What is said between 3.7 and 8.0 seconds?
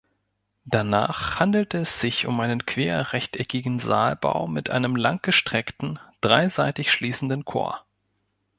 Saalbau mit einem langgestreckten, dreiseitig schließenden Chor.